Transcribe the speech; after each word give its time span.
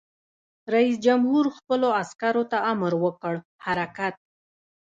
رئیس 0.73 0.95
جمهور 1.05 1.45
خپلو 1.57 1.87
عسکرو 2.01 2.43
ته 2.51 2.57
امر 2.71 2.93
وکړ؛ 3.03 3.35
حرکت! 3.65 4.15